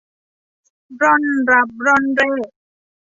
[1.01, 1.21] ร่อน
[1.51, 2.33] รับร่อนเร่